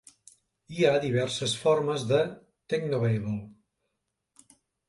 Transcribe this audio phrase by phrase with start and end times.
[0.77, 2.19] Hi ha diverses formes de
[2.75, 3.37] "technobabble".